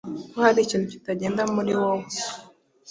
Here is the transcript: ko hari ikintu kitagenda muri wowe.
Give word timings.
ko 0.31 0.37
hari 0.45 0.59
ikintu 0.63 0.85
kitagenda 0.93 1.41
muri 1.55 1.71
wowe. 1.81 2.05